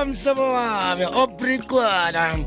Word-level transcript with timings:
siyabonga 0.00 0.04
mhlobo 0.04 0.52
wami 0.52 1.04
obrikwana 1.04 2.38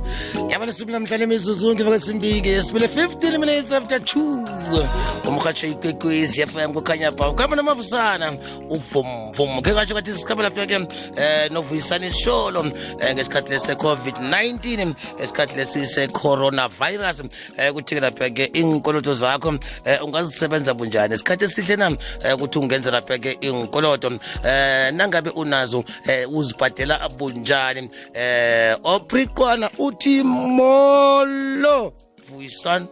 yabona 0.50 0.74
suku 0.74 0.92
namhlanje 0.92 1.24
imizuzu 1.24 1.74
ngemva 1.74 1.92
kwesimbiki 1.92 2.50
esibile 2.50 2.88
15 2.88 3.38
minutes 3.38 3.72
after 3.72 4.00
2 4.00 5.14
umrhatsho 5.28 5.68
ikwekwezi 5.68 6.48
fm 6.48 6.74
kukhanya 6.74 7.12
ba 7.12 7.30
ukuhamba 7.30 7.56
nomavusana. 7.56 8.34
Uvumvumo 8.70 9.62
ke 9.62 9.74
katsho 9.74 9.96
kathi 9.96 10.14
sikhamba 10.14 10.44
lapha 10.44 10.66
ke 10.66 10.88
eh 11.18 11.52
novuyisana 11.52 12.08
isholo 12.08 12.66
eh, 13.00 13.16
ngesikhathi 13.16 13.50
lesi 13.52 13.66
se-covid-19 13.66 14.94
esikhathi 15.20 15.56
lesi 15.58 15.88
se-coronavirus 15.88 17.24
eh 17.58 17.72
kuthi 17.74 17.96
ke 17.96 18.02
lapha 18.02 18.30
ke 18.30 18.46
inkoloto 18.54 19.14
zakho 19.14 19.54
eh 19.86 20.00
ungazisebenza 20.04 20.74
bunjani? 20.74 21.16
Isikhathi 21.16 21.46
esihle 21.46 21.76
na 21.76 21.98
eh, 22.26 22.36
ukuthi 22.36 22.60
ungenza 22.60 22.92
lapha 22.92 23.18
ke 23.18 23.38
inkoloto 23.42 24.12
eh 24.44 24.94
nangabe 24.94 25.30
unazo 25.30 25.84
eh 26.08 26.30
uzibhadela 26.30 27.10
bunjani 27.44 27.90
eh 28.14 28.76
opriqwana 28.84 29.70
uthi 29.78 30.24
molo. 30.24 31.94
Vuyisana. 32.30 32.88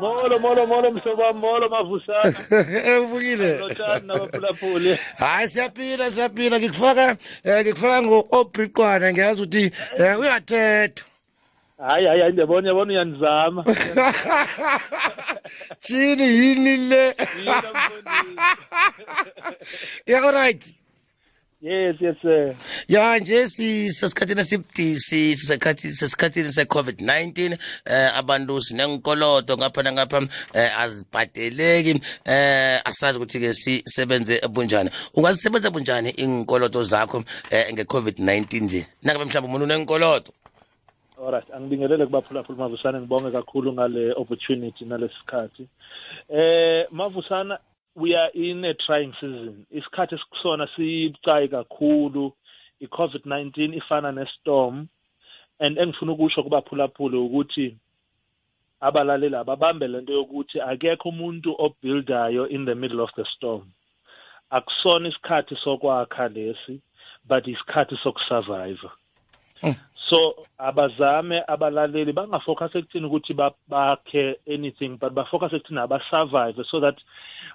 Molo 0.00 0.38
molo 0.38 0.66
molo 0.66 0.90
msoba 0.90 1.32
molo 1.32 1.68
mavusana. 1.68 2.34
Evukile. 2.90 3.60
Nabaphulaphuli 4.04 4.98
hayi 5.18 5.48
siyaphila 5.48 6.10
siyaphila. 6.10 6.58
Ngikufaka 6.58 7.16
eh, 7.44 7.60
ngikufaka 7.62 8.02
ngo 8.02 8.26
opriqwana 8.30 9.12
ngiyazi 9.12 9.42
ukuthi 9.42 9.72
eh, 9.98 10.20
uyathetha. 10.20 11.04
Hayi 11.78 12.06
hayi 12.06 12.20
hayi 12.20 12.32
ndiyabona 12.32 12.68
yabona 12.68 12.92
uyanizama 12.92 13.64
chini 15.80 16.22
yini 16.38 16.76
le? 16.76 17.06
Yini, 17.06 17.14
mfundisi? 17.74 18.34
yes 21.66 22.00
yes 22.00 22.16
sir. 22.22 22.54
Ya 22.88 23.18
nje 23.18 23.48
sisesikhathini 23.48 24.40
esibudisi 24.40 25.36
sisekhathi 25.36 25.94
sesikhathini 25.94 26.52
se-covid-19 26.52 27.58
eh 27.84 28.16
abantu 28.16 28.60
sinenkolodo 28.60 29.56
ngapha 29.56 29.82
nangapha 29.82 30.28
eh 30.54 30.80
azibhadeleki 30.80 32.00
eh 32.24 32.80
asazi 32.84 33.18
ukuthi-ke 33.18 33.54
sisebenze 33.54 34.40
bunjani. 34.48 34.90
Ungazisebenza 35.14 35.70
bunjani 35.70 36.10
inkolodo 36.10 36.82
zakho 36.82 37.24
eh 37.50 37.72
nge-covid-19 37.72 38.62
nje? 38.62 38.86
Nangabe 39.02 39.24
mhlawumbe 39.24 39.48
umuntu 39.48 39.64
unenkolodo 39.64 40.30
alright 41.18 41.50
angibingelele 41.54 42.06
kubaphulaphuli 42.06 42.58
mavusana 42.58 43.00
ngibonge 43.00 43.30
kakhulu 43.30 43.72
ngale 43.72 44.12
opportunity 44.12 44.84
nalesi 44.84 45.14
sikhathi. 45.20 45.66
Eh 46.28 46.86
mavusana 46.90 47.58
we 47.96 48.14
are 48.14 48.30
in 48.34 48.64
a 48.64 48.74
trying 48.74 49.12
season. 49.20 49.66
Isikhathi 49.72 50.14
esikusona 50.14 50.68
sibucayi 50.76 51.48
kakhulu. 51.48 52.32
I-covid-19 52.80 53.74
ifana 53.74 54.12
nestorm. 54.12 54.88
And 55.58 55.78
engifuna 55.78 56.12
ukusho 56.12 56.42
kubaphulaphuli 56.42 57.16
ukuthi 57.16 57.76
abalaleli 58.80 59.36
ababambe 59.36 59.88
lento 59.88 60.12
yokuthi 60.12 60.60
akekho 60.60 61.08
umuntu 61.08 61.54
obuildayo 61.58 62.48
in 62.48 62.66
the 62.66 62.74
middle 62.74 63.00
of 63.00 63.10
the 63.16 63.24
storm. 63.36 63.72
Akusona 64.50 65.08
isikhathi 65.08 65.56
sokwakha 65.64 66.28
lesi 66.28 66.80
but 67.26 67.46
isikhathi 67.46 67.96
sokusurvive. 68.04 68.90
So 70.08 70.46
abazame 70.58 71.42
abalaleli 71.48 72.12
bangafocus 72.12 72.74
ekuthini 72.76 73.06
ukuthi 73.06 73.34
ba- 73.34 73.54
bakhe 73.68 74.36
anything 74.54 74.98
but 75.00 75.12
bafocus 75.12 75.52
ekuthini 75.52 75.80
abasurvive 75.80 76.64
so 76.70 76.80
that 76.80 76.96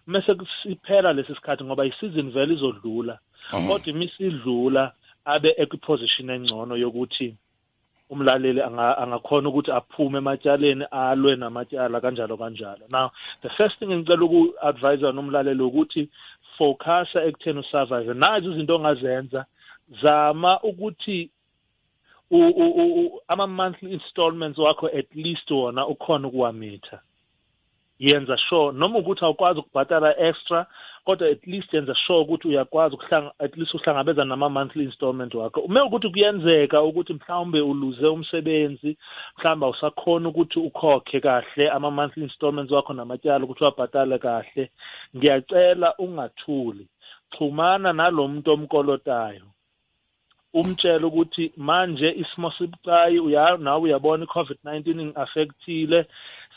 mase 0.07 0.35
siphela 0.63 1.13
lesi 1.13 1.35
sikhathi 1.35 1.63
ngoba 1.63 1.85
isizini 1.85 2.31
vele 2.31 2.53
izodlula. 2.53 3.19
Kodwa 3.67 3.87
imisidlula 3.87 4.91
abe 5.25 5.55
ekwiposition 5.57 6.29
engcono 6.29 6.75
yokuthi 6.77 7.35
umlaleli 8.09 8.61
anga- 8.61 8.97
angakhona 8.97 9.49
ukuthi 9.49 9.71
aphume 9.71 10.17
ematyaleni 10.17 10.85
alwe 10.91 11.35
namatyala 11.35 12.01
kanjalo 12.01 12.37
kanjalo. 12.37 12.83
Now 12.89 13.11
the 13.41 13.49
first 13.49 13.79
thing 13.79 13.91
engicela 13.91 14.25
uku-advise 14.25 15.11
nomlaleli 15.11 15.63
ukuthi 15.63 16.09
focusa 16.57 17.23
ekutheni 17.23 17.59
usurvive 17.59 18.13
nazi 18.13 18.47
izinto 18.47 18.75
ongazenza. 18.75 19.45
Zama 20.03 20.59
ukuthi 20.63 21.29
ama-monthly 23.27 23.93
installments 23.93 24.57
wakho 24.57 24.87
at 24.87 25.15
least 25.15 25.51
wona 25.51 25.87
ukhona 25.87 26.27
ukuwamitha. 26.27 26.99
Yenza 27.99 28.37
sure 28.37 28.71
noma 28.71 28.99
ukuthi 28.99 29.25
awukwazi 29.25 29.59
ukubhatala 29.59 30.19
extra 30.19 30.65
kodwa 31.05 31.27
at 31.27 31.47
least 31.47 31.73
yenza 31.73 31.95
sure 31.95 32.19
ukuthi 32.19 32.47
uyakwazi 32.47 32.97
at 33.39 33.57
least 33.57 33.73
uhlangabeza 33.73 34.25
nama-monthly 34.25 34.83
installment 34.83 35.33
wakho. 35.33 35.61
Uma 35.61 35.85
ukuthi 35.85 36.09
kuyenzeka 36.09 36.83
ukuthi 36.83 37.13
mhlawumbe 37.13 37.61
uluze 37.61 38.07
umsebenzi 38.07 38.97
mhlawumbe 39.37 39.65
awusakhona 39.65 40.29
ukuthi 40.29 40.59
ukhokhe 40.59 41.19
kahle 41.19 41.69
ama-monthly 41.69 42.23
installments 42.23 42.71
wakho 42.71 42.93
namatyala 42.93 43.43
ukuthi 43.45 43.63
uwabhatale 43.63 44.17
kahle 44.17 44.71
ngiyacela 45.17 45.95
ungathuli. 45.97 46.87
Xhumana 47.37 47.93
nalo 47.93 48.27
muntu 48.27 48.51
omkolotayo. 48.51 49.45
Umtshela 50.53 51.07
ukuthi 51.07 51.51
manje 51.57 52.09
isimo 52.11 52.51
sibucayi 52.51 53.19
uya 53.19 53.57
nawe 53.57 53.81
uyabona 53.81 54.23
i-covid-19 54.25 55.01
ingi-affectile 55.01 56.05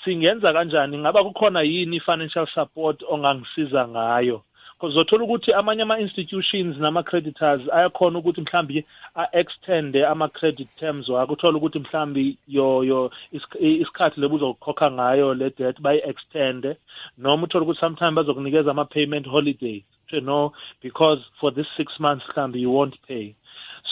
singenza 0.05 0.53
kanjani? 0.53 0.99
Ngaba 0.99 1.25
kukhona 1.25 1.63
yini 1.63 1.97
i-financial 1.97 2.47
support 2.55 3.03
ongangisiza 3.09 3.89
ngayo? 3.89 4.43
Because 4.75 4.99
uzothola 4.99 5.25
ukuthi 5.25 5.53
amanye 5.53 5.83
ama-institutions 5.83 6.77
nama-creditors 6.79 7.63
ayakhona 7.73 8.19
ukuthi 8.19 8.41
mhlawumbe 8.41 8.85
a-extende 9.15 10.07
ama-credit 10.07 10.69
terms 10.77 11.09
wakho 11.09 11.33
uthole 11.33 11.57
ukuthi 11.57 11.79
mhlawumbe 11.79 12.37
yo 12.49 12.85
yo 12.85 13.11
isk- 13.33 13.59
i- 13.61 13.81
isikhathi 13.83 14.21
lebu 14.21 14.35
uzokhokha 14.37 14.91
ngayo 14.91 15.35
le 15.35 15.51
debt 15.59 15.81
bayi-extende. 15.81 16.77
Noma 17.19 17.45
uthole 17.45 17.63
ukuthi 17.65 17.81
sometime 17.81 18.11
bazokunikeza 18.11 18.71
ama-payment 18.71 19.27
holiday 19.27 19.83
you 20.13 20.21
know 20.21 20.53
because 20.83 21.23
for 21.41 21.55
this 21.55 21.67
six 21.77 22.01
months 22.01 22.25
mhlawumbe 22.29 22.59
you 22.59 22.73
won't 22.73 22.95
pay. 23.09 23.35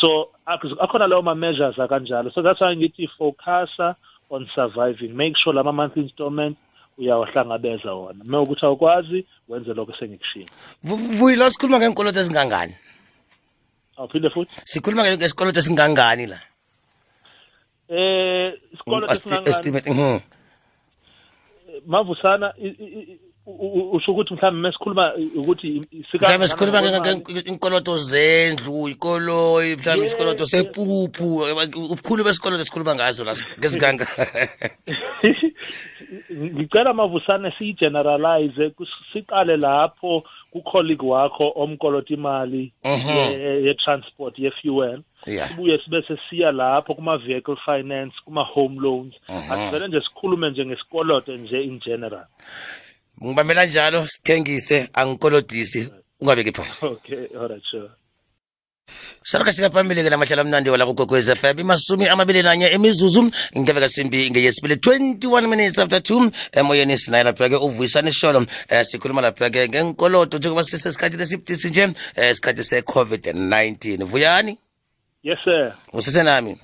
So 0.03 0.29
ak- 0.47 0.79
akhona 0.85 1.07
lawo 1.07 1.23
ma-measures 1.23 1.79
akanjalo. 1.79 2.35
So 2.35 2.43
that's 2.43 2.61
why 2.61 2.75
ngithi 2.75 3.07
focusa 3.19 3.95
on 4.31 4.49
surviving. 4.55 5.13
Make 5.15 5.35
sure 5.43 5.55
lama 5.55 5.73
monthly 5.73 6.03
installment 6.03 6.57
uyawahlangabeza 6.99 7.91
wona. 7.95 8.25
Uma 8.27 8.41
ukuthi 8.41 8.67
awukwazi 8.67 9.27
wenze 9.49 9.75
lokho 9.75 9.93
esengikushilo. 9.95 10.51
Vu- 10.85 10.97
vuyilo 11.19 11.51
sikhuluma 11.51 11.79
ngenkolodo 11.79 12.21
ezingangani? 12.21 12.75
Awuphinde 13.97 14.31
futhi? 14.31 14.51
Sikhuluma 14.65 15.03
nge- 15.03 15.17
ngesikolodo 15.19 15.59
esingangani 15.61 16.27
la? 16.27 16.39
Eh 17.89 18.53
isikolo 18.75 19.07
Asti- 19.07 19.13
esingangani? 19.13 19.51
estimate 19.51 19.91
mhm. 19.91 20.19
mavusana 21.87 22.53
u- 22.59 22.77
u- 22.85 23.19
usho 23.47 24.13
ukuthi 24.13 24.35
mhlawumbe 24.35 24.69
mesikhuluma 24.69 25.13
ukuthi 25.37 25.83
mhlawumbe 26.15 26.49
sikhuluma 26.49 26.83
inkolodo 27.47 27.97
zendlu 27.97 28.89
ikoloyi 28.89 29.77
mhlawumbe 29.77 30.03
Yeah. 30.03 30.07
isikolodo 30.07 30.47
sepuphu 30.47 31.37
ubukhulu 31.77 32.25
besikolodo 32.25 32.63
esikhuluma 32.63 32.95
ngazo 32.95 33.25
la 33.25 33.35
ngezinganga 33.59 34.07
ngicela 36.33 36.93
mavusane 36.95 37.53
siyigeneralize 37.59 38.73
siqale 39.13 39.57
lapho 39.57 40.23
kucolleague 40.53 41.09
wakho 41.09 41.53
omkolota 41.57 42.15
imali 42.15 42.73
Mhm. 42.85 43.09
ye- 43.09 43.63
ye-transport 43.65 44.39
ye-fuel. 44.39 45.01
Sibuye 45.49 45.79
sibe 45.85 46.03
sesiya 46.03 46.53
lapho 46.53 46.95
kuma-vehicle 46.95 47.57
finance 47.65 48.15
kuma-home 48.25 48.81
loans. 48.81 49.15
Asivele 49.29 49.89
nje 49.89 50.01
sikhulume 50.01 50.51
nje 50.51 50.65
ngesikoloto 50.67 51.37
nje 51.37 51.63
in 51.65 51.81
general. 51.81 52.27
Ngibambela 53.25 53.67
njalo 53.67 54.07
sithengise 54.07 54.89
angikolodisi 54.93 55.89
ungabeki 56.21 56.53
phasi 56.53 56.87
okay 56.87 57.27
alright 57.41 57.65
sure. 57.71 57.91
Sarakashika 59.25 59.71
phambili-ke 59.71 60.11
namahlala 60.11 60.43
amnandi 60.43 60.71
wala 60.71 60.87
kugokwez 60.87 61.31
fm 61.35 61.59
imasumi 61.59 62.09
amabili 62.09 62.43
nanye 62.43 62.69
imizuzu 62.69 63.31
ngeveka 63.59 63.89
simbi 63.89 64.31
ngeyesibili 64.31 64.75
21 64.75 65.47
minutes 65.47 65.79
after 65.79 65.99
2 65.99 66.31
emoyeni 66.53 66.99
sinaye 66.99 67.25
lapha-ke 67.25 67.57
uvuyisani 67.57 68.11
isholo 68.11 68.39
um 68.39 68.47
sikhuluma 68.83 69.21
lapha-ke 69.21 69.69
ngenkolodo 69.69 70.39
njengoba 70.39 70.65
sisesikhathini 70.65 71.23
esibudisi 71.23 71.69
nje 71.69 71.85
um 71.85 71.95
isikhathi 72.31 72.65
se-covid-19 72.65 74.05
vuyani? 74.05 74.59
Yes 75.23 75.39
sir. 75.45 75.75
Usesenami 75.93 76.59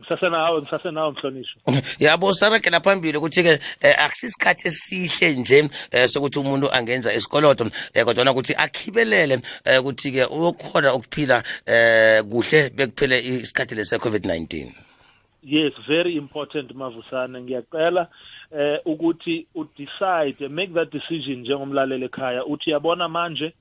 ngisasenawe 0.00 0.60
ngisasenawe 0.62 1.10
mhlonishwa 1.12 1.62
yabo 1.98 2.32
sarakela 2.32 2.80
phambili 2.80 3.18
ukuthi-ke 3.18 3.58
eh, 3.80 4.04
akusisikhathi 4.04 4.68
esihle 4.68 5.32
nje 5.32 5.70
eh, 5.90 6.08
sokuthi 6.08 6.38
umuntu 6.38 6.72
angenza 6.72 7.14
isikolodo 7.14 7.70
eh, 7.94 8.04
kodwana 8.04 8.32
ukuthi 8.32 8.54
akhibelele 8.54 9.40
eh, 9.64 9.80
ukuthi-ke 9.80 10.24
uyokhona 10.24 10.94
ukuphila 10.94 11.42
eh, 11.66 12.24
kuhle 12.24 12.70
bekuphele 12.70 13.18
isikhathi 13.18 13.74
lesi 13.74 13.90
se-covid-19 13.90 14.72
yes 15.44 15.72
very 15.86 16.16
important 16.16 16.74
mavusane. 16.74 17.40
Ngiyacela 17.40 18.08
eh 18.50 18.78
ukuthi 18.84 19.46
udecide 19.54 20.48
make 20.48 20.74
that 20.74 20.92
decision 20.92 21.38
njengomlaleli 21.40 22.04
ekhaya 22.04 22.46
uthi 22.46 22.70
yabona 22.70 23.08
manje 23.08 23.52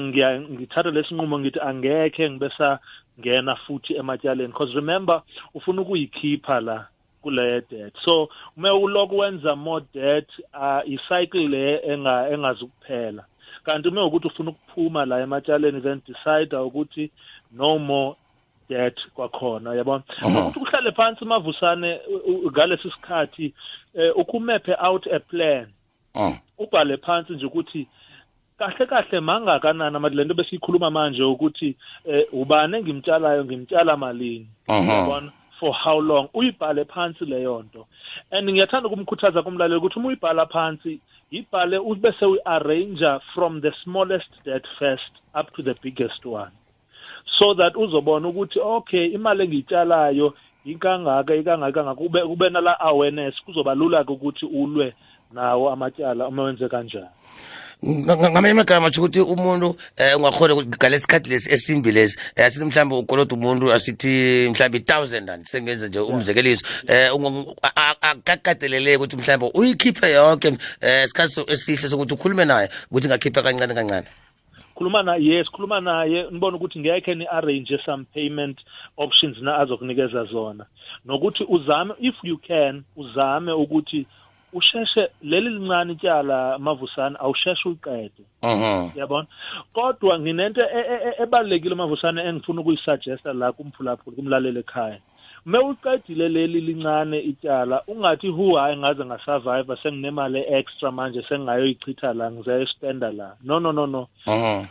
ngithatha 0.00 0.90
lesinqumo 0.90 1.38
ngithi 1.38 1.60
angekhe 1.60 2.30
ngibesa 2.30 2.78
ngena 3.20 3.56
futhi 3.56 3.94
ematyaleni 3.94 4.52
because 4.52 4.74
remember 4.74 5.22
ufuna 5.54 5.82
ukuyikhipha 5.82 6.60
la 6.60 6.86
kule 7.22 7.62
debt. 7.70 7.94
So 8.04 8.28
uma 8.56 8.74
uloku 8.74 9.18
wenza 9.18 9.56
more 9.56 9.84
debt 9.94 10.28
uh, 10.54 10.80
icycle 10.86 11.48
le 11.48 11.80
enga 11.92 12.30
engazukuphela 12.30 13.24
kanti 13.64 13.88
uma 13.88 14.04
ukuthi 14.04 14.26
ufuna 14.26 14.50
ukuphuma 14.50 15.06
la 15.06 15.20
ematyaleni 15.20 15.80
then 15.80 16.00
decide 16.06 16.56
ukuthi 16.56 17.10
no 17.52 17.78
more 17.78 18.16
debt 18.68 18.98
kwakhona 19.14 19.74
yabona 19.74 20.02
ukuthi 20.22 20.58
kuhlale 20.58 20.92
phansi 20.92 21.24
mavusane 21.24 22.00
ngalesi 22.50 22.90
sikhathi 22.90 23.54
eh, 23.94 24.16
ukumephe 24.16 24.74
out 24.80 25.06
a 25.06 25.20
plan. 25.20 25.66
Oh. 26.14 26.36
ubhale 26.58 26.96
phansi 26.96 27.32
nje 27.32 27.46
ukuthi 27.46 27.88
kahle 28.62 28.86
kahle 28.86 29.20
mangakanani 29.20 29.96
ama 29.96 30.08
lento 30.08 30.34
besiyikhuluma 30.34 30.90
manje 30.90 31.22
ukuthi 31.22 31.76
eh, 32.04 32.26
ubani 32.32 32.76
engimtshalayo 32.76 33.44
ngimtshala 33.44 33.96
malini. 33.96 34.46
Yabona 34.68 35.32
for 35.62 35.72
how 35.72 35.98
long? 36.00 36.28
Uyibhale 36.34 36.84
phansi 36.84 37.24
leyo 37.24 37.62
nto. 37.62 37.86
And 38.30 38.48
ngiyathanda 38.48 38.88
ukumkhuthaza 38.88 39.42
kumlaleli 39.42 39.76
ukuthi 39.76 39.98
uma 39.98 40.08
uyibhala 40.08 40.46
phansi 40.46 41.00
ibhale 41.30 41.78
ubese 41.78 42.26
uyi-arranger 42.26 43.20
from 43.34 43.60
the 43.60 43.72
smallest 43.84 44.30
debt 44.44 44.64
first 44.78 45.12
up 45.34 45.54
to 45.54 45.62
the 45.62 45.74
biggest 45.82 46.24
one. 46.26 46.52
So 47.38 47.54
that 47.54 47.74
uzobona 47.74 48.28
ukuthi 48.28 48.60
okay 48.60 49.06
imali 49.06 49.42
engiyitshalayo 49.44 50.34
inkangaka 50.64 51.34
ikangaka 51.34 51.72
kangaka 51.72 51.94
kube 51.94 52.22
kube 52.22 52.50
nala 52.50 52.80
awareness 52.80 53.34
kuzoba 53.44 53.74
lula 53.74 54.04
ke 54.04 54.12
ukuthi 54.12 54.46
ulwe 54.46 54.94
nawo 55.32 55.70
amatyala 55.70 56.28
uma 56.28 56.42
wenze 56.42 56.68
kanjani. 56.68 57.06
Ngamanye 57.82 58.50
amagama 58.50 58.86
atsho 58.86 59.00
ukuthi 59.02 59.20
umuntu 59.20 59.68
um 59.70 60.22
ungakhona 60.22 60.54
ngalesi 60.54 61.06
khathi 61.06 61.30
lesi 61.30 61.52
esimbi 61.52 61.90
lesi 61.90 62.18
um 62.38 62.44
asithi 62.44 62.64
mhlawumbe 62.64 62.96
ukoloda 62.96 63.34
umuntu 63.34 63.72
asithi 63.72 64.48
mhlawumbe 64.50 64.78
i-thousand 64.78 65.28
rand 65.28 65.44
sengenza 65.44 65.88
nje 65.88 66.00
umzekeliso. 66.00 66.64
Um 67.14 67.46
akakateleleki 68.02 68.96
ukuthi 68.96 69.16
mhlawumbe 69.16 69.50
uyikhiphe 69.58 70.12
yonke 70.12 70.48
um 70.48 70.58
isikhathi 71.04 71.40
esihle 71.48 71.88
sokuthi 71.88 72.14
ukhulume 72.14 72.44
naye 72.44 72.68
ukuthi 72.90 73.08
ngakhipha 73.08 73.42
kancane 73.42 73.74
kancane. 73.74 74.06
Khuluma 74.74 75.02
naye 75.02 75.24
yes 75.24 75.46
khuluma 75.50 75.80
naye 75.80 76.30
nibone 76.30 76.56
ukuthi 76.56 76.78
ngeke 76.78 77.14
ni-arrange 77.14 77.78
some 77.84 78.04
payment 78.14 78.58
options 78.96 79.36
na 79.42 79.58
azokunikeza 79.58 80.24
zona. 80.24 80.66
Nokuthi 81.04 81.44
uzame 81.48 81.94
if 82.00 82.14
you 82.22 82.38
can 82.38 82.84
uzame 82.96 83.52
ukuthi 83.52 84.06
usheshe 84.52 85.08
leli 85.22 85.50
lincane 85.50 85.92
ityala 85.92 86.58
mavusana 86.58 87.20
awusheshe 87.20 87.68
uliqede 87.68 88.22
mhm. 88.42 88.98
Yabona? 88.98 89.26
Kodwa 89.72 90.18
nginento 90.20 90.60
e- 90.60 90.86
e- 90.94 91.08
e- 91.08 91.22
ebalulekile 91.22 91.74
mavusana 91.74 92.24
engifuna 92.24 92.60
ukuyisuggesta 92.60 93.32
la 93.32 93.52
kumphulaphula 93.52 94.16
kumlaleli 94.16 94.60
ekhaya. 94.60 94.98
Me 95.46 95.58
uqedile 95.58 96.28
leli 96.28 96.60
lincane 96.60 97.18
ityala 97.20 97.82
ungathi 97.88 98.28
hu 98.28 98.54
hayi 98.54 98.76
ngaze 98.76 99.04
ngasurvive 99.04 99.76
senginemali 99.82 100.44
extra 100.48 100.90
manje 100.90 101.22
sengingayoyichitha 101.28 102.12
la 102.14 102.30
ngizayospenda 102.30 103.12
la. 103.12 103.36
No 103.44 103.60
no 103.60 103.72
no 103.72 103.86
no. 103.86 104.08
Mhm. 104.26 104.66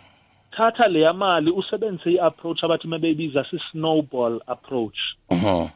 Thatha 0.52 0.88
leya 0.88 1.14
mali 1.14 1.52
usebenzise 1.52 2.12
i-approach 2.12 2.64
abathi 2.64 2.88
mabeyibiza 2.88 3.46
si-snowball 3.50 4.42
approach. 4.48 4.98
Mhm. 5.32 5.68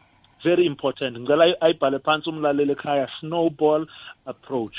Very 0.47 0.65
important. 0.65 1.17
Ngicela 1.17 1.43
ayibhale 1.61 1.99
phansi 2.05 2.29
umlaleli 2.29 2.71
ekhaya 2.75 3.07
snowball 3.19 3.87
approach. 4.25 4.77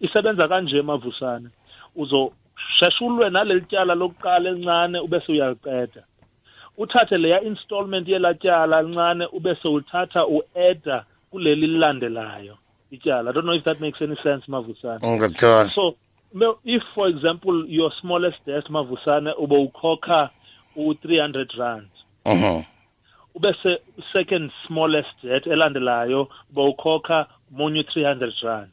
Isebenza 0.00 0.48
kanje 0.48 0.82
mavusane. 0.82 1.48
Uzosheshe 1.96 3.04
ulwe 3.04 3.30
naleli 3.30 3.60
tyala 3.70 3.94
lokuqala 3.94 4.48
elincane 4.50 4.98
ubese 5.06 5.32
uyaliqeda. 5.32 6.02
Uthathe 6.78 7.16
leya 7.18 7.40
installment 7.42 8.08
yelatyala 8.08 8.82
lincane 8.82 9.26
ubese 9.32 9.68
ulithatha 9.68 10.26
u-edda 10.26 11.04
kuleli 11.30 11.66
lilandelayo 11.66 12.54
ityala. 12.90 13.30
I 13.30 13.32
don't 13.32 13.44
know 13.46 13.54
if 13.54 13.64
that 13.64 13.80
makes 13.80 14.00
any 14.02 14.16
sense 14.22 14.44
mavusane. 14.48 14.98
Ngiyakuthola 15.02 15.70
so 15.74 15.94
me- 16.34 16.58
if 16.64 16.82
for 16.94 17.08
example 17.08 17.66
your 17.68 17.92
smallest 18.00 18.38
debt 18.46 18.66
mavusane 18.70 19.32
ube 19.38 19.56
ukhokha 19.56 20.30
u-300 20.76 21.58
rand 21.58 21.88
mhm 22.26 22.62
ubese 23.40 23.80
second 24.12 24.50
smallest 24.66 25.08
debt 25.22 25.46
elandelayo 25.46 26.28
bowukhokha 26.54 27.26
munye 27.50 27.82
300 27.82 28.32
rand. 28.42 28.70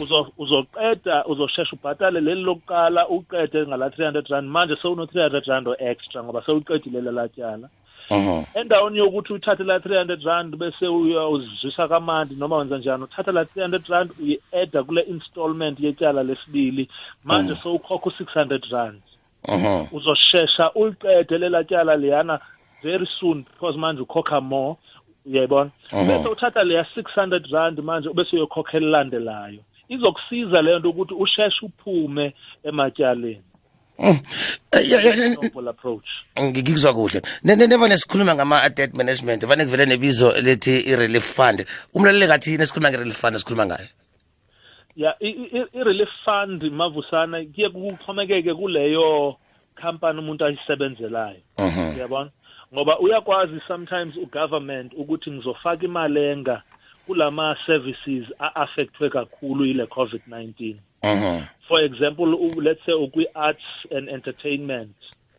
Uzo 0.00 0.32
uzoqeda 0.38 1.24
uzoshesha 1.26 1.76
ubhatale 1.76 2.20
leli 2.20 2.42
lokuqala 2.42 3.08
uqede 3.08 3.66
ngala 3.66 3.88
300 3.88 4.30
rand. 4.30 4.48
Manje 4.48 4.76
sewuno 4.82 5.04
300 5.04 5.46
rand 5.46 5.68
extra 5.78 6.22
ngoba 6.22 6.42
sewuqedile 6.42 7.00
lelatyala 7.00 7.68
mhm 8.10 8.42
endaweni 8.54 8.98
yokuthi 8.98 9.32
uthathe 9.32 9.64
la 9.64 9.78
300 9.78 10.24
rand 10.24 10.56
bese 10.56 10.86
uyawuzwisa 10.86 11.88
kamandi 11.88 12.34
noma 12.34 12.56
wenza 12.56 12.78
njani 12.78 13.02
uthatha 13.02 13.32
la 13.32 13.42
300 13.42 13.92
rand 13.92 14.10
uyi-edda 14.22 14.82
kule 14.82 15.00
installment 15.00 15.80
yetyala 15.80 16.22
lesibili 16.22 16.88
manje 17.24 17.54
sewukhokha 17.54 18.10
u-600 18.10 18.72
rand. 18.72 19.00
Uzoshesha 19.92 20.70
uliqede 20.74 21.38
lela 21.38 21.64
tyala 21.64 21.96
leyana 21.96 22.40
very 22.82 23.08
soon 23.20 23.44
because 23.52 23.76
manje 23.78 24.00
ukhokha 24.02 24.40
more 24.40 24.76
uyayibona? 25.26 25.70
Bese 25.92 26.28
uthatha 26.28 26.64
leya 26.64 26.86
600 26.96 27.52
rand 27.52 27.78
manje 27.78 28.08
ubese 28.08 28.36
uyokhokha 28.36 28.76
elilandelayo. 28.76 29.60
Izokusiza 29.88 30.62
leyo 30.62 30.78
nto 30.78 30.90
ukuthi 30.90 31.14
usheshe 31.14 31.66
uphume 31.66 32.34
ematyaleni. 32.64 33.42
Mm. 33.98 34.18
Eh, 34.72 36.44
ngikuzwa 36.44 36.94
kuhle. 36.94 37.22
Ne- 37.44 37.56
ne- 37.56 37.66
nevane 37.66 37.98
sikhuluma 37.98 38.34
ngama-debt 38.34 38.94
management 38.94 39.46
vane 39.46 39.64
kuvele 39.64 39.86
nebizo 39.86 40.32
lethi 40.32 40.80
i-relief 40.80 41.24
fund. 41.36 41.66
Umlaleli 41.94 42.26
kathi 42.26 42.58
nesikhuluma 42.58 42.90
nge-relief 42.90 43.16
fund 43.20 43.34
esikhuluma 43.36 43.66
ngayo? 43.66 43.88
Ya 44.96 45.14
i-relief 45.20 46.08
fund 46.24 46.62
mavusana 46.72 47.44
kuye 47.44 47.68
kuxhomekeke 47.68 48.54
kuleyo 48.54 49.36
company 49.82 50.18
umuntu 50.18 50.44
ayisebenzelayo. 50.44 51.40
Mhm. 51.58 51.96
uyabona? 51.96 52.30
Ngoba 52.74 52.98
uyakwazi 52.98 53.60
sometimes 53.68 54.16
ugovernment 54.16 54.92
ukuthi 54.96 55.30
ngizofaka 55.30 55.84
imali 55.84 56.20
enga 56.24 56.62
kulama 57.06 57.56
services 57.66 58.24
a-affectwe 58.38 59.10
kakhulu 59.10 59.64
yile 59.64 59.84
covid-19 59.84 60.76
Mhm. 61.04 61.40
for 61.68 61.80
example 61.84 62.34
u- 62.34 62.60
let's 62.60 62.84
say 62.84 62.94
ukwi-arts 62.94 63.64
and 63.96 64.08
entertainment 64.08 64.96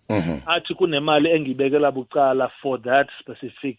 Mhm. 0.09 0.39
athi 0.45 0.73
kunemali 0.73 1.29
engiyibekela 1.29 1.91
bucala 1.91 2.47
for 2.61 2.81
that 2.81 3.07
specific 3.19 3.77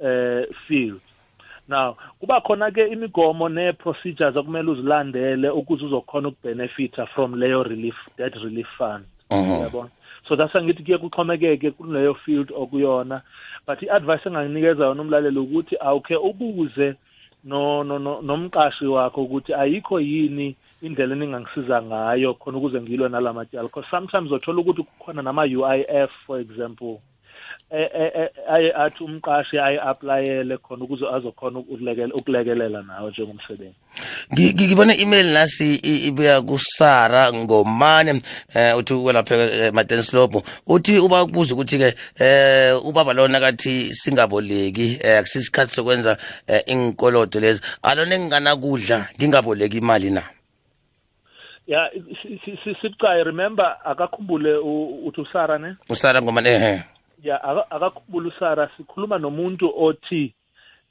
uh, 0.00 0.56
field 0.66 1.00
now 1.68 1.96
kuba 2.18 2.40
khona 2.40 2.70
ke 2.70 2.86
imigomo 2.92 3.48
ne-procedures 3.48 4.36
okumele 4.36 4.70
uzilandele 4.70 5.48
ukuze 5.50 5.84
uzokhona 5.84 6.28
ukubenefita 6.28 7.06
from 7.06 7.34
leyo 7.34 7.62
relief 7.62 7.94
that 8.16 8.34
relief 8.34 8.68
fund 8.78 9.04
Mhm. 9.30 9.60
yabona 9.62 9.90
so 10.30 10.36
that's 10.36 10.54
angithi 10.54 10.84
kuye 10.84 10.98
kuxhomekeke 10.98 11.70
kuleyo 11.70 12.14
field 12.14 12.52
okuyona. 12.52 13.22
But 13.66 13.82
i-advice 13.82 14.28
enganginikeza 14.28 14.84
yona 14.84 15.02
umlaleli 15.02 15.38
ukuthi 15.38 15.76
awukhe 15.80 16.16
ubuze 16.16 16.94
no 17.44 17.82
no 17.82 17.98
no 17.98 18.22
nomqashi 18.22 18.86
wakho 18.86 19.22
ukuthi 19.22 19.54
ayikho 19.54 20.00
yini 20.00 20.56
indlela 20.82 21.14
eningangisiza 21.16 21.82
ngayo 21.82 22.34
khona 22.34 22.58
ukuze 22.58 22.80
ngilwe 22.80 23.08
nala 23.08 23.32
matyala. 23.32 23.68
Because 23.68 23.90
sometimes 23.90 24.30
uthola 24.30 24.60
ukuthi 24.60 24.82
kukhona 24.82 25.22
nama-UIF 25.22 26.10
for 26.26 26.38
example. 26.38 27.00
Athi 27.70 29.04
umqashi 29.04 29.58
ayi-aplayele 29.58 30.56
khona 30.58 30.84
ukuze 30.84 31.04
azokhona 31.06 31.58
ukulekele- 31.58 32.12
ukulekelela 32.14 32.82
nawe 32.82 33.10
njengomsebenzi 33.10 33.74
Ngi- 34.32 34.52
ngi- 34.54 34.66
ngibona 34.66 34.94
i-email 34.94 35.26
nasi 35.32 35.74
i- 35.82 36.06
ibuya 36.08 36.42
kusara 36.42 37.32
ngomane 37.32 38.22
eh 38.54 38.76
uthi 38.78 38.94
welapha 38.94 39.72
matenslopo 39.72 40.42
uthi 40.66 40.98
uba 40.98 41.24
kubuza 41.24 41.54
ukuthi-ke 41.54 41.94
eh 42.18 42.74
ubaba 42.86 43.12
lona 43.12 43.40
kathi 43.40 43.94
singaboleki 43.94 44.98
eh 45.02 45.18
akusisikhathi 45.18 45.74
sokwenza 45.74 46.16
eh, 46.46 46.62
inkolodo 46.66 47.40
lezi 47.40 47.62
alona 47.82 48.14
enginganakudla 48.14 49.06
ngingaboleki 49.18 49.76
imali 49.78 50.10
na 50.10 50.22
ya 51.66 51.90
si- 52.22 52.40
si- 52.44 52.58
si- 52.64 52.76
sibucayi 52.82 53.24
remember 53.24 53.76
akakhumbule 53.84 54.54
u- 54.56 55.06
uthi 55.06 55.20
usara 55.20 55.58
ne 55.58 55.76
usara 55.88 56.22
ngomane 56.22 56.48
ehe 56.50 56.82
ya 57.22 57.44
aka- 57.44 57.70
akakhumbule 57.70 58.28
usara 58.28 58.70
sikhuluma 58.76 59.18
nomuntu 59.18 59.72
othi 59.76 60.34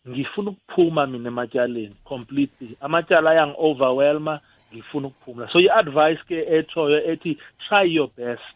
ngifuna 0.10 0.50
ukuphuma 0.52 1.08
mina 1.08 1.28
ematyaleni 1.28 1.96
completely. 2.04 2.78
Amatyala 2.82 3.32
ayangi-overwhelma 3.32 4.40
ngifuna 4.74 5.08
ukuphumula 5.08 5.50
so 5.52 5.60
i-advice 5.60 6.22
ke 6.28 6.38
ethoyo 6.58 7.04
ethi 7.12 7.38
try 7.68 7.84
your 7.96 8.10
best 8.18 8.56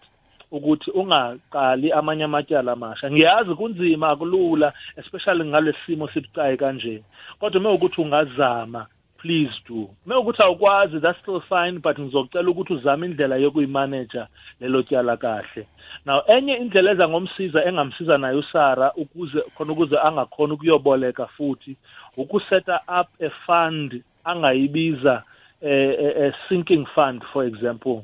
ukuthi 0.51 0.91
ungaqali 0.91 1.91
amanye 1.91 2.23
amatyala 2.23 2.71
amasha. 2.71 3.11
Ngiyazi 3.11 3.55
kunzima 3.55 4.09
akulula 4.09 4.73
especially 4.97 5.45
ngalesi 5.45 5.79
simo 5.85 6.07
sibucayi 6.07 6.57
kanje. 6.57 7.03
Kodwa 7.39 7.59
uma 7.61 7.71
ukuthi 7.71 8.01
ungazama 8.01 8.87
please 9.23 9.51
do. 9.67 9.89
Mekuthi 10.05 10.43
awukwazi 10.43 10.99
that's 10.99 11.19
still 11.21 11.41
fine 11.49 11.79
but 11.79 11.97
ngizocela 11.97 12.49
ukuthi 12.49 12.73
uzame 12.73 13.07
indlela 13.07 13.35
yokuyimaneja 13.35 14.27
lelo 14.59 14.83
tyala 14.83 15.17
kahle. 15.17 15.67
Now 16.05 16.21
enye 16.27 16.57
indlela 16.57 16.91
eza 16.91 17.07
ngomsiza 17.07 17.65
engamsiza 17.65 18.17
nayo 18.17 18.39
usara 18.39 18.93
ukuze 18.93 19.41
khona 19.57 19.73
ukuze 19.73 19.99
angakhona 19.99 20.53
ukuyoboleka 20.53 21.27
futhi 21.27 21.75
ukuseta 22.17 22.81
up 23.01 23.07
a 23.21 23.29
fund 23.45 24.03
angayibiza 24.25 25.23
a, 25.61 26.27
a 26.27 26.33
sinking 26.49 26.85
fund 26.95 27.23
for 27.33 27.45
example. 27.45 28.03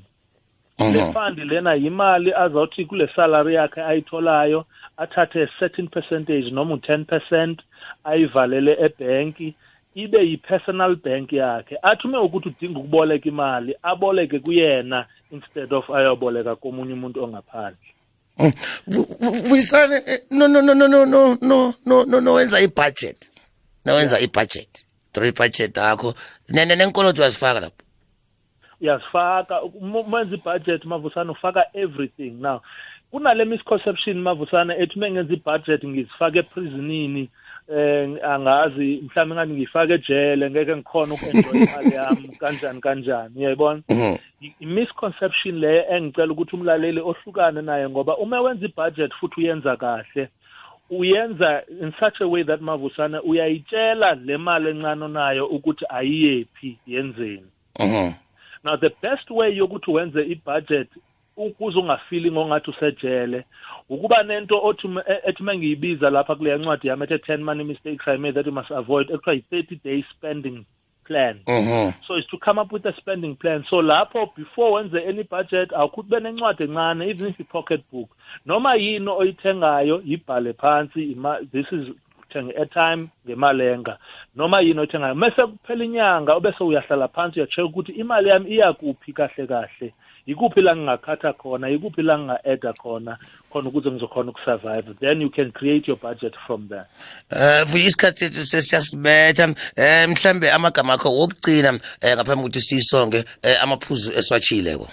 Le 0.79 1.13
fund 1.13 1.37
lena 1.39 1.73
yimali 1.73 2.33
azawuthi 2.33 2.85
kule 2.85 3.09
salary 3.15 3.55
yakhe 3.55 3.81
ayitholayo 3.81 4.65
athathe 4.97 5.43
a 5.43 5.47
certain 5.59 5.87
percentage 5.87 6.51
noma 6.51 6.73
u-10 6.73 7.05
percent 7.05 7.59
ayivalele 8.03 8.77
ebhenki 8.79 9.55
ibe 9.95 10.19
yi-personal 10.19 10.95
bank 10.95 11.33
yakhe. 11.33 11.77
Athi 11.81 12.07
ume 12.07 12.17
ukuthi 12.17 12.49
udinga 12.49 12.79
ukuboleka 12.79 13.29
imali 13.29 13.75
aboleke 13.83 14.39
kuyena 14.39 15.05
instead 15.31 15.73
of 15.73 15.89
ayoboleka 15.89 16.55
komunye 16.55 16.93
umuntu 16.93 17.23
ongaphandle. 17.23 17.89
Vuyisane 19.49 20.01
no 20.31 20.47
no 20.47 20.61
no 20.61 20.73
no 20.73 20.87
no 20.87 21.05
no 21.05 21.37
no 21.41 21.73
no 21.85 22.05
no 22.05 22.19
no 22.21 22.33
wenza 22.33 22.59
i-budget. 22.59 23.31
Nawenza 23.85 24.19
i-budget. 24.19 24.85
Three 25.13 25.31
budget 25.31 25.77
yakho 25.77 26.13
nene 26.49 26.75
nenkoloto 26.75 27.21
uyazifaka 27.21 27.59
lapho? 27.59 27.83
Uyazifaka. 28.81 29.61
Menza 30.11 30.35
i-budget 30.35 30.85
mavusana 30.85 31.31
ufaka 31.31 31.65
everything. 31.73 32.31
Now 32.41 32.61
kunale 33.11 33.45
misconception 33.45 34.21
mavusana 34.21 34.77
ethi 34.77 34.99
mengenza 34.99 35.33
i-budget 35.33 35.83
ngizifake 35.83 36.39
eprisonini 36.39 37.29
eh 37.75 38.17
angazi 38.23 39.03
mhlawumbe 39.03 39.35
ngathi 39.35 39.53
ngifake 39.53 39.93
ejele 39.93 40.49
ngeke 40.49 40.75
ngikhona 40.75 41.13
uku-enjoy 41.13 41.63
imali 41.63 41.95
yami 41.95 42.27
kanjani 42.41 42.81
kanjani 42.81 43.33
uyayibona? 43.35 43.81
I-misconception 44.59 45.59
le 45.59 45.85
engicela 45.95 46.31
ukuthi 46.31 46.55
umlaleli 46.55 46.99
ohlukane 46.99 47.61
naye 47.61 47.89
ngoba 47.89 48.17
uma 48.17 48.41
wenza 48.41 48.65
i-budget 48.65 49.11
futhi 49.19 49.41
uyenza 49.41 49.77
kahle 49.77 50.29
uyenza 50.89 51.63
in 51.81 51.93
such 51.99 52.21
a 52.21 52.27
way 52.27 52.43
that 52.43 52.61
mavusana 52.61 53.23
uyayitshela 53.23 54.15
le 54.15 54.37
mali 54.37 54.69
encane 54.69 55.05
onayo 55.05 55.45
ukuthi 55.45 55.85
ayiyephi 55.89 56.77
yenzeni. 56.87 57.45
Now 58.63 58.75
the 58.75 58.89
best 59.01 59.29
way 59.29 59.57
yokuthi 59.57 59.91
wenze 59.91 60.21
i-budget 60.21 60.87
ukuze 61.39 61.79
ungafili 61.79 62.31
ngongathi 62.31 62.69
usejele. 62.69 63.43
Ukuba 63.89 64.23
nento 64.23 64.59
othi 64.63 64.87
ethi 65.25 65.43
mangiyibiza 65.43 66.09
lapha 66.09 66.35
kule 66.35 66.57
ncwadi 66.57 66.87
yami 66.87 67.03
ethe 67.03 67.33
10 67.33 67.37
money 67.37 67.63
mistakes 67.63 68.07
i 68.07 68.17
made 68.17 68.33
that 68.33 68.45
you 68.45 68.51
must 68.51 68.71
avoid 68.71 69.11
ekuthiwa 69.11 69.35
yi-30 69.35 69.83
day 69.83 70.03
spending 70.11 70.65
plan. 71.05 71.39
So 72.07 72.17
is 72.17 72.25
to 72.27 72.37
come 72.37 72.59
up 72.61 72.71
with 72.71 72.85
a 72.85 72.93
spending 72.97 73.35
plan. 73.35 73.63
So 73.69 73.81
lapho 73.81 74.35
before 74.35 74.71
wenze 74.71 75.07
any 75.07 75.23
budget 75.23 75.71
awukhuthi 75.71 76.07
ube 76.07 76.19
nencwadi 76.19 76.63
encane 76.63 77.09
even 77.09 77.27
if 77.27 77.39
i-pocket 77.39 77.81
book. 77.91 78.09
Noma 78.45 78.75
yini 78.75 79.09
oyithengayo 79.09 80.01
yibhale 80.05 80.53
phansi 80.53 81.15
this 81.51 81.65
is 81.71 81.87
uthenga 82.29 82.55
airtime 82.55 83.07
ngemalenga. 83.25 83.97
Noma 84.35 84.61
yini 84.61 84.79
oyithengayo. 84.79 85.15
Mase 85.15 85.41
kuphela 85.47 85.85
inyanga 85.85 86.37
ubese 86.37 86.63
uyahlala 86.63 87.07
phansi 87.07 87.39
uya-check 87.39 87.65
ukuthi 87.65 87.91
imali 87.91 88.29
yami 88.29 88.49
iyakuphi 88.49 89.13
kahle 89.13 89.47
kahle. 89.47 89.93
Yikuphi 90.29 90.61
la 90.61 90.75
ngingakhatha 90.75 91.33
khona? 91.33 91.67
Yikuphi 91.73 92.01
la 92.01 92.17
nginga-adda 92.17 92.73
khona? 92.81 93.17
Khona 93.51 93.69
ukuze 93.69 93.91
ngizokhona 93.91 94.31
ukusurvive 94.31 94.99
then 94.99 95.21
you 95.21 95.29
can 95.29 95.51
create 95.51 95.87
your 95.87 95.97
budget 95.97 96.33
from 96.45 96.67
there. 96.67 96.85
Eh 97.31 97.63
vuya 97.65 97.87
isikhathi 97.87 98.25
sethu 98.25 98.45
sesiyasibetha 98.45 99.55
eh 99.75 100.07
mhlambe 100.09 100.51
amagama 100.51 100.93
akho 100.93 101.09
wokugcina 101.19 101.79
eh 102.01 102.15
ngaphambi 102.15 102.41
ukuthi 102.41 102.61
siyisonge 102.61 103.23
amaphuzu 103.61 104.11
esiwachileko 104.19 104.87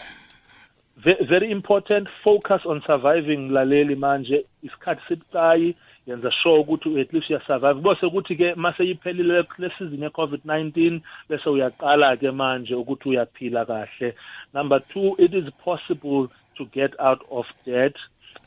very 1.29 1.51
important 1.51 2.09
focus 2.25 2.63
on 2.65 2.83
surviving 2.87 3.51
laleli 3.51 3.95
manje. 3.95 4.45
Isikhathi 4.63 5.03
sibucayi 5.09 5.77
yenza 6.07 6.31
sure 6.43 6.61
ukuthi 6.61 7.01
at 7.01 7.13
least 7.13 7.31
uyasurvive. 7.31 7.81
Bose 7.81 8.07
ukuthi-ke 8.07 8.55
mase 8.57 8.85
yiphelile 8.85 9.45
le 9.59 9.71
season 9.79 10.03
ye-covid-19 10.03 11.01
bese 11.29 11.49
uyaqala-ke 11.49 12.31
manje 12.31 12.75
ukuthi 12.75 13.09
uyaphila 13.09 13.65
kahle. 13.67 14.15
Number 14.55 14.81
two 14.93 15.17
it 15.19 15.35
is 15.35 15.45
possible 15.65 16.29
to 16.57 16.65
get 16.67 16.99
out 17.01 17.21
of 17.31 17.47
debt. 17.65 17.95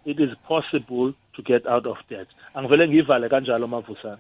It 0.06 0.20
is 0.20 0.30
possible 0.48 1.14
to 1.36 1.42
get 1.42 1.68
out 1.68 1.86
of 1.86 1.98
debt. 2.10 2.28
Angivele 2.56 2.88
ngiyivale 2.88 3.30
kanjalo 3.30 3.68
mavusana 3.68 4.20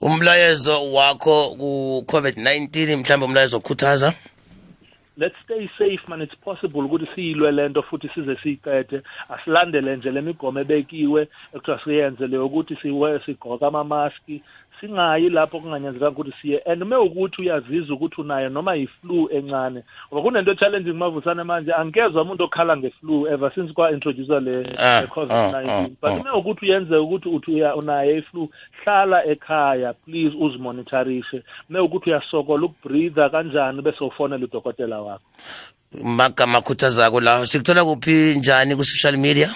umlayezo 0.00 0.92
wakho 0.92 1.56
ku-covid-19 1.58 2.96
mhlawumbe 2.96 3.26
umlayezo 3.26 3.56
okhuthaza? 3.56 4.14
Let's 5.16 5.34
stay 5.44 5.68
safe 5.78 6.08
man. 6.08 6.20
It's 6.20 6.34
possible 6.44 6.82
ukuthi 6.82 7.06
siyilwe 7.14 7.52
lento 7.52 7.82
futhi 7.82 8.08
size 8.14 8.36
siyiqede. 8.42 9.02
Asilandele 9.28 9.96
nje 9.96 10.10
lemigomo 10.10 10.60
ebekiwe 10.60 11.28
ekuthiwa 11.54 11.80
siyenze 11.84 12.26
leyo 12.26 12.46
ukuthi 12.46 12.76
siwe 12.76 13.20
sigqoka 13.26 13.66
amamaski 13.66 14.42
singayi 14.80 15.30
lapho 15.30 15.60
kunganyanzelanga 15.60 16.10
ukuthi 16.10 16.32
siye. 16.42 16.58
And 16.66 16.82
uma 16.82 17.00
ukuthi 17.00 17.42
uyazizwa 17.42 17.96
ukuthi 17.96 18.20
unayo 18.20 18.48
noma 18.48 18.74
yi-flu 18.74 19.28
encane 19.32 19.82
ngoba 20.08 20.22
kunento 20.22 20.54
challenging 20.54 20.92
mavusane 20.92 21.42
manje 21.42 21.72
angezwa 21.72 22.22
umuntu 22.22 22.44
okhala 22.44 22.76
nge-flu 22.76 23.26
ever 23.26 23.52
since 23.54 23.72
kwa-introducewa 23.72 24.40
le 24.40 24.52
covid-19 25.06 25.88
but 26.02 26.20
uma 26.20 26.34
ukuthi 26.34 26.64
uyenzeka 26.64 27.00
ukuthi 27.00 27.28
uthi 27.28 27.62
unayo 27.62 28.18
i-flu 28.18 28.48
hlala 28.84 29.26
ekhaya 29.26 29.92
please 29.92 30.36
uzimonitorishe 30.40 31.42
uma 31.70 31.82
ukuthi 31.82 32.10
uyasokola 32.10 32.66
ukubreatha 32.66 33.30
kanjani 33.30 33.82
bese 33.82 34.04
ufonela 34.04 34.44
udokotela 34.44 35.00
wakho. 35.00 35.24
Magama 36.04 36.58
akhuthazako 36.58 37.20
lawo 37.20 37.46
sikuthola 37.46 37.84
kuphi 37.84 38.34
njani 38.38 38.76
ku-social 38.76 39.16
media? 39.16 39.50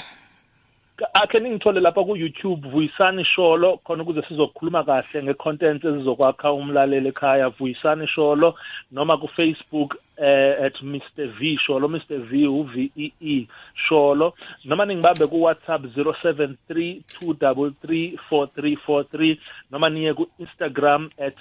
Akhe 1.14 1.40
ningithole 1.40 1.80
lapha 1.80 2.04
ku-youtube 2.04 2.68
vuyisani 2.68 3.24
sholo 3.24 3.76
khona 3.84 4.02
ukuze 4.02 4.22
sizokhuluma 4.28 4.84
kahle 4.84 5.22
nge-content 5.22 5.84
ezizokwakha 5.84 6.52
umlaleli 6.52 7.08
ekhaya. 7.08 7.48
Vuyisani 7.48 8.06
sholo 8.08 8.54
noma 8.92 9.16
ku-facebook 9.16 9.96
eh, 10.16 10.66
at 10.66 10.82
mr 10.82 11.26
v 11.38 11.58
sholo 11.66 11.88
mr 11.88 12.18
v 12.30 12.46
u-v-e-e 12.48 13.48
sholo. 13.88 14.34
Noma 14.64 14.84
ningibambe 14.86 15.26
ku-whatsapp 15.26 15.82
073 15.96 17.02
233 17.20 18.18
4343 18.30 19.38
noma 19.70 19.88
niye 19.90 20.14
ku-instagram 20.14 21.10
at 21.18 21.36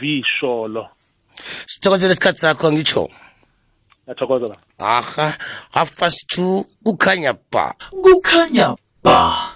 v 0.00 0.22
sholo. 0.38 0.88
Sithokozele 1.66 2.12
isikhathi 2.12 2.40
sakho 2.40 2.72
ngitsho? 2.72 3.10
Ngiyathokoza 4.04 4.48
ba 4.48 4.56
aha 4.78 5.36
half 5.72 5.94
past 5.96 6.28
two 6.28 6.64
kukhanya 6.84 7.32
ba. 7.50 7.74
Kukhanya 7.90 8.76
吧。 9.04 9.53